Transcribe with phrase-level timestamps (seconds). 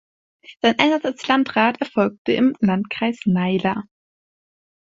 [0.63, 3.83] Sein Einsatz als Landrat erfolgte im Landkreis Naila.